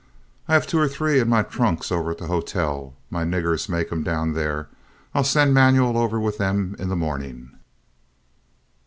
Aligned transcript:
"I 0.47 0.53
have 0.55 0.65
two 0.65 0.79
or 0.79 0.87
three 0.87 1.19
in 1.19 1.29
my 1.29 1.43
trunks 1.43 1.91
over 1.91 2.09
at 2.09 2.17
the 2.17 2.25
hotel. 2.25 2.95
My 3.11 3.23
niggers 3.23 3.69
make 3.69 3.91
'em 3.91 4.01
down 4.01 4.33
there. 4.33 4.67
I'll 5.13 5.23
send 5.23 5.53
Manuel 5.53 5.95
over 5.95 6.19
with 6.19 6.39
them 6.39 6.75
in 6.79 6.89
the 6.89 6.95
morning." 6.95 7.51